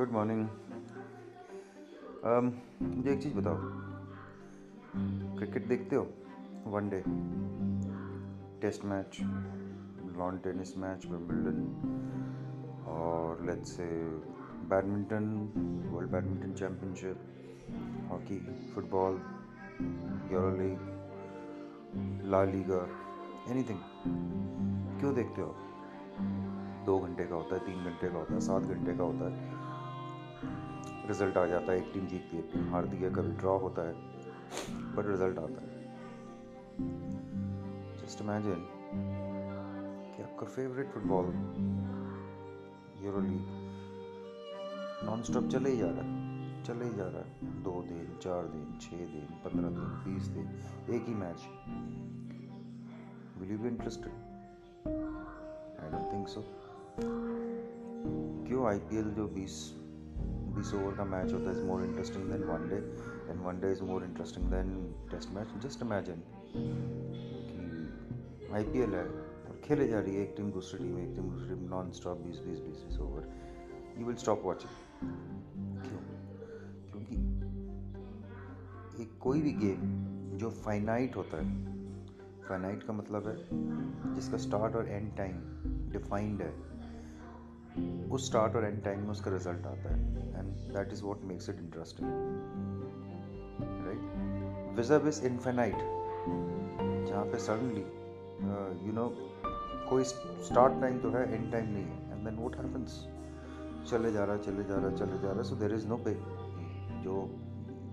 Good 0.00 0.12
morning 0.12 0.42
मुझे 2.82 3.10
एक 3.12 3.22
चीज़ 3.22 3.34
बताओ। 3.34 3.56
क्रिकेट 5.38 5.66
देखते 5.68 5.96
हो? 5.96 6.04
One day 6.66 7.02
test 8.60 8.84
match 8.84 9.18
lawn 10.18 10.38
tennis 10.44 10.76
match 10.78 11.06
Wimbledon 11.06 11.58
और 12.88 13.44
let's 13.46 13.72
say 13.72 13.88
badminton 14.70 15.28
world 15.92 16.10
badminton 16.10 16.54
championship 16.54 18.08
hockey 18.10 18.38
football 18.74 19.20
Euro 20.32 20.50
league 20.56 20.80
La 22.26 22.44
Liga 22.44 22.82
anything 23.48 23.80
क्यों 25.00 25.14
देखते 25.14 25.42
हो? 25.42 25.54
दो 26.86 26.98
घंटे 26.98 27.24
का 27.24 27.34
होता 27.34 27.54
है, 27.54 27.60
तीन 27.60 27.84
घंटे 27.84 28.08
का 28.08 28.18
होता 28.18 28.34
है, 28.34 28.40
सात 28.40 28.62
घंटे 28.62 28.96
का 28.96 29.04
होता 29.04 29.24
है। 29.24 29.69
रिज़ल्ट 30.44 31.36
आ 31.36 31.46
जाता 31.46 31.72
है, 31.72 31.78
एक 31.78 31.90
टीम 31.94 32.06
जीतती 32.06 32.36
है, 32.36 32.42
एक 32.42 32.50
टीम 32.52 32.68
हारती 32.70 32.96
है, 32.96 33.10
कभी 33.10 33.32
ड्रॉ 33.32 33.58
होता 33.58 33.82
है 33.88 33.94
पर 34.96 35.10
रिज़ल्ट 35.10 35.38
आता 35.38 35.62
है। 35.62 35.68
जस्ट 37.96 38.22
इमेजिन 38.22 38.66
कि 40.16 40.22
आपका 40.22 40.46
favourite 40.46 40.88
football 40.92 41.26
Euro 43.04 43.20
league 43.20 43.44
non 45.04 45.22
stop 45.22 45.48
चले 45.48 45.70
ही 45.70 45.76
जा 45.78 45.86
रहा 45.86 46.02
है, 46.02 46.62
चले 46.64 46.84
ही 46.84 46.94
जा 46.94 47.04
रहा 47.04 47.20
है। 47.20 47.62
दो 47.62 47.82
दिन, 47.82 48.18
चार 48.22 48.46
दिन 48.46 48.78
छः 48.80 48.96
दिन, 48.96 49.26
पंद्रह 49.44 49.68
दिन, 49.68 49.88
बीस 50.04 50.26
दिन, 50.26 50.46
एक 50.94 51.02
ही 51.08 51.14
match 51.14 51.40
will 53.40 53.50
you 53.50 53.58
be 53.58 53.68
interested 53.68 54.12
I 55.82 55.90
don't 55.90 56.12
think 56.12 56.28
so 56.28 56.44
क्यों 58.48 58.66
आईपीएल 58.68 59.10
जो 59.10 59.26
20 59.28 59.79
20 60.60 60.74
ओवर 60.74 60.94
का 60.94 61.04
मैच 61.04 61.32
होता 61.32 61.50
है 61.50 61.60
is 61.60 61.64
more 61.64 61.84
interesting 61.84 62.24
than 62.24 62.42
one 62.42 62.68
day 62.68 62.76
and 63.32 63.40
one 63.42 63.60
day 63.60 63.72
is 63.72 63.82
more 63.82 64.04
interesting 64.04 64.46
than 64.46 64.94
test 65.10 65.30
match 65.30 65.48
just 65.62 65.82
imagine 65.82 66.22
कि 67.50 68.52
आईपीएल 68.52 68.94
है 68.94 69.04
और 69.04 69.60
खेले 69.64 69.88
जा 69.88 70.00
रही 70.00 70.16
है 70.16 70.22
एक 70.22 70.34
टीम 70.36 70.52
दूसरी 70.52 70.78
टीम 70.78 70.98
एक 70.98 71.16
टीम 71.16 71.30
दूसरी 71.30 71.48
टीम 71.48 71.68
नॉन 71.68 71.90
स्टॉप 71.90 72.18
बीस 72.18 72.38
बीस 72.38 72.58
बीस 72.58 72.84
बीस 72.88 72.98
over 72.98 73.32
you 73.98 74.06
will 74.06 74.16
stop 74.16 74.42
watching 74.44 74.70
क्यों? 75.82 76.00
क्योंकि 76.92 77.16
एक 79.02 79.18
कोई 79.20 79.42
भी 79.42 79.52
गेम 79.52 80.10
जो 80.38 80.50
फाइनाइट 80.50 81.16
होता 81.16 81.36
है 81.36 81.64
फाइनाइट 82.48 82.82
का 82.82 82.92
मतलब 82.92 83.28
है 83.28 83.36
जिसका 84.14 84.36
स्टार्ट 84.36 84.76
और 84.76 84.88
एंड 84.88 85.16
टाइम 85.16 85.32
डिफाइंड 85.92 86.42
है 86.42 86.69
उस 88.10 88.26
स्टार्ट 88.26 88.56
और 88.56 88.64
एंड 88.64 88.82
टाइम 88.84 89.00
में 89.00 89.08
उसका 89.08 89.30
रिज़ल्ट 89.30 89.66
आता 89.66 89.94
है 89.94 89.98
and 90.38 90.46
that 90.74 90.92
is 90.92 91.04
what 91.04 91.24
makes 91.24 91.48
it 91.48 91.56
interesting 91.56 92.08
right 93.86 94.76
विजब 94.76 95.06
is 95.06 95.26
infinite 95.26 95.76
जहाँ 97.08 97.24
पे 97.24 97.38
सडनली 97.38 97.84
यू 98.86 98.92
नो 98.92 99.08
कोई 99.90 100.04
स्टार्ट 100.04 100.80
टाइम 100.80 100.98
तो 100.98 101.10
है 101.10 101.34
एंड 101.34 101.52
टाइम 101.52 101.66
नहीं 101.72 101.84
है 101.84 102.12
एंड 102.12 102.24
देन 102.24 102.36
वॉट 102.36 102.56
हैपन्स 102.56 103.06
चले 103.90 104.12
जा 104.12 104.24
रहा 104.24 104.36
है 104.36 104.42
चले 104.42 104.64
जा 104.64 104.74
रहा, 104.74 104.90
चले 104.90 105.18
जा 105.18 105.28
रहा 105.28 105.36
है 105.36 105.42
सो 105.42 105.56
देर 105.56 105.74
इज़ 105.74 105.86
नो 105.88 105.96
पे 105.96 106.14
जो 107.02 107.28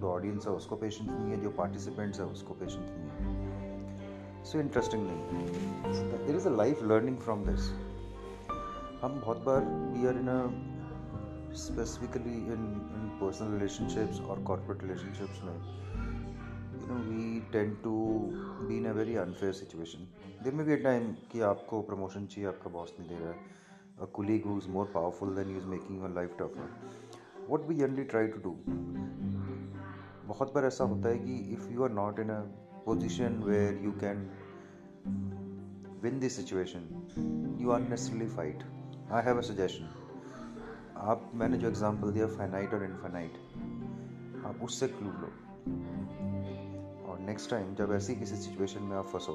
जो 0.00 0.06
ऑडियंस 0.10 0.46
है, 0.46 0.52
उसको 0.52 0.76
पेशेंस 0.76 1.10
नहीं 1.10 1.30
है, 1.30 1.40
जो 1.40 1.50
पार्टिसिपेंट्स 1.50 2.20
है, 2.20 2.26
उसको 2.26 2.54
पेशेंस 2.54 2.90
नहीं 2.90 3.36
है. 3.36 4.44
सो 4.44 4.58
इंटरेस्टिंग 4.58 5.06
नहीं 5.06 5.18
है. 5.18 6.26
There 6.26 6.36
is 6.36 6.48
a 6.48 6.50
life 6.50 6.82
learning 6.82 7.16
from 7.16 7.44
this 7.44 7.60
हम 9.06 9.20
बहुत 9.20 9.38
बार 9.38 9.64
we 9.90 10.06
are 10.06 10.16
in 10.18 10.28
specifically 11.54 12.34
in 12.52 12.62
in 12.94 13.10
personal 13.20 13.52
relationships 13.52 14.20
और 14.20 14.42
कॉर्पोरेट 14.42 14.82
रिलेशनशिप्स 14.82 15.42
में 15.44 15.54
you 16.80 16.86
know 16.88 16.96
we 17.02 17.40
tend 17.52 17.76
to 17.82 17.92
be 18.68 18.76
in 18.76 18.86
a 18.86 18.92
very 18.92 19.14
unfair 19.24 19.52
situation 19.52 20.08
there 20.44 20.54
में 20.54 20.64
भी 20.66 20.72
अ 20.72 20.76
टाइम 20.76 21.12
कि 21.32 21.40
आपको 21.50 21.82
promotion 21.82 22.26
चाहिए, 22.26 22.48
आपका 22.48 22.70
बॉस 22.70 22.94
नहीं 23.00 23.08
दे 23.08 23.24
रहा 23.24 23.32
है। 23.32 23.54
A 24.04 24.06
colleague 24.18 24.46
who 24.46 24.58
is 24.60 24.68
more 24.68 24.86
powerful 24.96 25.30
than 25.36 25.52
you 25.52 25.60
is 25.60 25.68
making 25.74 26.00
your 26.00 26.10
life 26.16 26.36
tougher. 26.40 26.68
What 27.48 27.68
we 27.68 27.76
generally 27.76 28.08
try 28.14 28.26
to 28.34 28.44
do, 28.48 28.54
बहुत 30.28 30.54
बार 30.54 30.64
ऐसा 30.64 30.84
होता 30.84 31.08
है 31.08 31.18
कि 31.18 31.36
if 31.54 31.68
you 31.72 31.84
are 31.84 31.90
not 31.90 32.18
in 32.20 32.30
a 32.30 32.40
position 32.86 33.42
where 33.46 33.80
you 33.84 33.92
can 34.04 34.30
win 36.02 36.18
this 36.20 36.36
situation 36.36 37.56
you 37.60 37.70
are 37.70 37.80
necessarily 37.80 38.28
fight 38.28 38.72
I 39.12 39.22
have 39.22 39.38
a 39.38 39.40
suggestion 39.40 39.84
आप, 40.96 41.30
मैंने 41.34 41.58
जो 41.58 41.68
example 41.68 42.10
दिया 42.12 42.26
फाइनाइट 42.26 42.74
और 42.74 42.84
इनफाइनाइट 42.84 44.44
आप 44.46 44.62
उससे 44.62 44.88
क्लू 44.88 45.10
लो। 45.10 45.28
और 47.06 47.18
नेक्स्ट 47.18 47.50
टाइम 47.50 47.74
जब 47.74 47.92
ऐसी 47.92 48.14
किसी 48.14 48.36
सिचुएशन 48.36 48.82
में 48.82 48.96
आप 48.96 49.06
फंसो, 49.06 49.32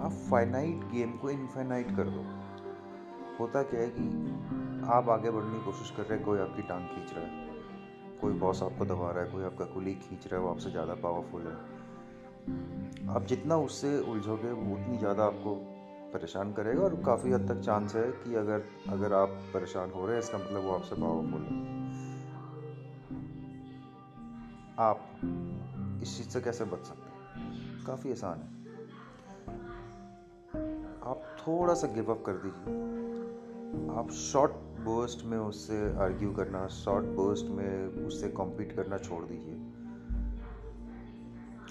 आप 0.00 0.12
फाइनाइट 0.30 0.84
गेम 0.92 1.12
को 1.12 1.30
इनफाइनाइट 1.30 1.96
कर 1.96 2.08
दो। 2.08 2.24
होता 3.40 3.62
क्या 3.62 3.80
है 3.80 3.90
कि 3.90 4.86
आप 4.92 5.08
आगे 5.08 5.30
बढ़ने 5.30 5.58
की 5.58 5.64
कोशिश 5.64 5.90
कर 5.90 6.02
रहे 6.02 6.16
हैं, 6.16 6.24
कोई 6.26 6.38
आपकी 6.38 6.62
टांग 6.62 6.86
खींच 6.86 7.12
रहा 7.14 7.24
है, 7.24 7.46
कोई 8.20 8.32
बॉस 8.32 8.62
आपको 8.62 8.84
दबा 8.84 9.10
रहा 9.10 9.24
है, 9.24 9.30
कोई 9.30 9.44
आपका 9.44 9.64
कुलीग 9.64 10.00
खींच 10.00 10.26
रहा 10.26 10.36
है, 10.36 10.46
वो 10.46 10.50
आपसे 10.50 10.70
ज़्यादा 10.70 10.94
पावरफुल 10.94 11.42
है। 11.42 11.56
आप 13.08 13.26
जितना 13.26 13.56
उससे 13.56 13.98
उलझोगे, 14.00 14.52
वो 14.52 14.74
उतनी 14.74 14.98
ज़्यादा 14.98 15.24
आपको 15.24 15.54
परेशान 16.12 16.52
करेगा 16.52 16.82
और 16.82 17.02
काफ़ी 17.02 17.32
हद 17.32 17.48
तक 17.48 17.60
चांस 17.60 17.94
है 17.94 18.12
कि 18.12 18.34
अगर 18.34 18.62
अगर 18.88 19.12
आप 19.12 19.28
परेशान 19.28 19.90
हो 19.90 20.06
रहे 20.06 20.16
हैं, 20.16 20.22
इसका 20.22 20.38
मतलब 20.38 20.62
वो 20.64 20.70
आपसे 20.70 20.94
पावरफुल 20.94 21.40
है। 21.40 21.78
आप 24.78 25.20
इस 26.02 26.18
चीज़ 26.18 26.28
से 26.28 26.40
कैसे 26.40 26.64
बच 26.64 26.78
सकते 26.78 27.10
हैं? 27.10 27.84
काफ़ी 27.86 28.10
आसान 28.10 28.38
है। 28.38 28.58
आप 31.10 31.22
थोड़ा 31.38 31.74
सा 31.74 31.86
गिव 31.86 32.10
अप 32.10 32.22
कर 32.26 32.32
दीजिए। 32.32 32.88
आप 33.98 34.10
शॉर्ट 34.10 34.52
बर्स्ट 34.80 35.24
में 35.24 35.38
उससे 35.38 35.96
आर्ग्यू 35.96 36.32
करना 36.32 36.66
शॉर्ट 36.66 37.06
बर्स्ट 37.06 37.46
में 37.46 37.86
उससे 37.86 38.28
कॉम्पीट 38.28 38.76
करना 38.76 38.98
छोड़ 38.98 39.24
दीजिए। 39.24 39.54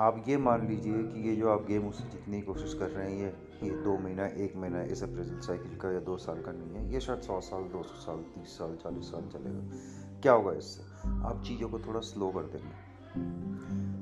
आप 0.00 0.24
ये 0.28 0.36
मान 0.36 0.66
लीजिए 0.68 1.02
कि 1.02 1.28
ये 1.28 1.36
जो 1.36 1.48
आप 1.50 1.64
गेम 1.66 1.86
उससे 1.88 2.04
जीतने 2.08 2.40
की 2.40 2.46
कोशिश 2.46 2.74
कर 2.74 2.88
रहे 2.88 3.12
हैं, 3.12 3.18
ये 3.18 3.68
ये 3.68 3.70
दो 3.84 3.96
महीना, 3.98 4.26
एक 4.26 4.56
महीना 4.56 4.82
इस 4.82 5.02
अप्रेजल 5.02 5.40
साइकिल 5.40 5.76
का 5.76 5.90
या 5.92 6.00
दो 6.00 6.16
साल 6.16 6.42
का 6.42 6.52
नहीं 6.52 6.74
है, 6.74 6.92
ये 6.92 7.00
शायद 7.00 7.20
सौ 7.20 7.40
साल, 7.40 7.62
दो 7.62 7.82
सौ 7.82 7.94
साल, 7.96 8.16
तीस 8.16 8.58
साल, 8.58 8.76
चालीस 8.76 9.10
साल 9.10 9.22
चलेगा। 9.22 10.20
क्या 10.20 10.32
होगा 10.32 10.52
इससे? 10.52 10.82
आप 11.08 11.42
चीज़ों 11.46 11.68
को 11.68 11.78
थोड़ा 11.78 12.00
स्लो 12.00 12.30
कर 12.30 12.42
देंगे 12.42 12.74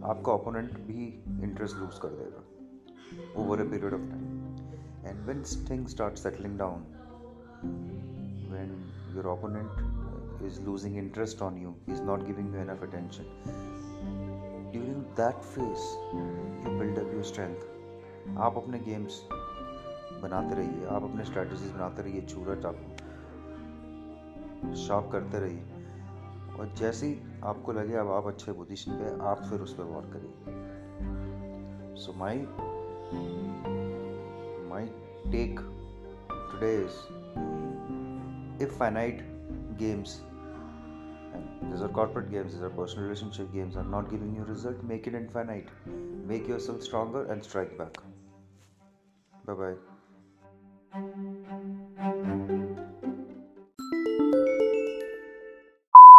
आपका 0.08 0.32
ओपोनेंट 0.32 0.78
भी 0.78 1.06
इंटरेस्ट 1.44 1.76
लूज 1.76 1.98
कर 1.98 2.08
देगा 2.08 3.42
over 3.42 3.60
a 3.60 3.70
period 3.70 3.94
of 3.94 4.00
time 4.00 5.06
and 5.06 5.26
when 5.26 5.42
thing 5.70 5.86
start 5.86 6.18
settling 6.18 6.58
down 6.58 6.84
when 8.52 8.76
your 9.16 9.26
opponent 9.26 10.42
is 10.42 10.60
losing 10.62 10.98
interest 10.98 11.42
on 11.42 11.58
you 11.58 11.74
is 11.88 12.02
not 12.02 12.26
giving 12.26 12.54
you 12.54 12.60
enough 12.60 12.82
attention 12.82 14.25
during 14.72 15.00
that 15.18 15.38
phase, 15.44 15.86
you 16.62 16.70
build 16.78 16.96
up 17.02 17.08
your 17.14 17.24
strength. 17.30 17.62
आप 18.38 18.56
अपने 18.56 18.78
games 18.78 19.14
बनाते 20.22 20.54
रहिए, 20.54 20.86
आप 20.86 21.02
अपने 21.02 21.24
strategies 21.24 21.70
बनाते 21.72 22.02
रहिए 22.02 22.20
चूरा 22.20 22.54
चाकू 22.54 22.86
शॉप 24.76 25.10
करते 25.12 25.38
रहिए। 25.38 25.64
और 26.58 26.66
जैसे 26.78 27.06
ही 27.06 27.14
आपको 27.44 27.72
लगे 27.72 27.94
अब 27.94 28.08
आप 28.12 28.26
अच्छे 28.26 28.52
पोजीशन 28.52 28.92
पे 28.92 29.04
आप 29.26 29.38
फिर 29.50 29.60
उस 29.60 29.72
पर 29.74 29.84
वॉर 29.84 30.04
करिए। 30.14 30.34
So 32.04 32.12
my 32.12 32.38
my 34.70 34.84
take 35.32 35.54
today 36.30 36.72
is 36.84 36.96
if 38.64 38.70
finite 38.80 39.18
games 39.80 40.10
these 41.70 41.82
are 41.82 41.88
corporate 41.88 42.30
games 42.30 42.52
these 42.54 42.62
are 42.62 42.70
personal 42.70 43.04
relationship 43.04 43.52
games 43.52 43.76
are 43.76 43.84
not 43.84 44.10
giving 44.10 44.34
you 44.34 44.44
result 44.44 44.82
make 44.82 45.06
it 45.06 45.14
infinite. 45.14 45.68
Make 46.26 46.48
yourself 46.48 46.82
stronger 46.82 47.26
and 47.30 47.42
strike 47.42 47.76
back. 47.78 47.98
Bye 49.46 49.54
bye 49.54 49.76